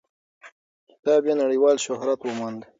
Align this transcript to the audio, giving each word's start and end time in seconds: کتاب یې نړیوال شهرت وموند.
کتاب 0.89 1.21
یې 1.27 1.33
نړیوال 1.41 1.75
شهرت 1.85 2.19
وموند. 2.23 2.61